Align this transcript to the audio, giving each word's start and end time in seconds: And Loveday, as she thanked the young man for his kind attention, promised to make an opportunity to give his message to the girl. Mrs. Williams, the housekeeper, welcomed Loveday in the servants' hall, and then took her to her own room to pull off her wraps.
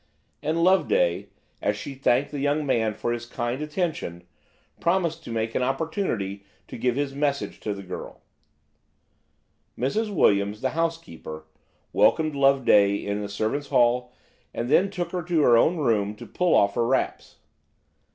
And 0.41 0.63
Loveday, 0.63 1.29
as 1.61 1.77
she 1.77 1.93
thanked 1.93 2.31
the 2.31 2.39
young 2.39 2.65
man 2.65 2.95
for 2.95 3.11
his 3.13 3.27
kind 3.27 3.61
attention, 3.61 4.23
promised 4.79 5.23
to 5.23 5.29
make 5.31 5.53
an 5.53 5.61
opportunity 5.61 6.43
to 6.69 6.77
give 6.79 6.95
his 6.95 7.13
message 7.13 7.59
to 7.59 7.73
the 7.75 7.83
girl. 7.83 8.23
Mrs. 9.77 10.11
Williams, 10.11 10.61
the 10.61 10.71
housekeeper, 10.71 11.45
welcomed 11.93 12.33
Loveday 12.33 12.95
in 12.95 13.21
the 13.21 13.29
servants' 13.29 13.67
hall, 13.67 14.11
and 14.55 14.69
then 14.71 14.89
took 14.89 15.11
her 15.11 15.21
to 15.21 15.41
her 15.43 15.55
own 15.55 15.77
room 15.77 16.15
to 16.15 16.25
pull 16.25 16.55
off 16.55 16.73
her 16.73 16.87
wraps. 16.87 17.35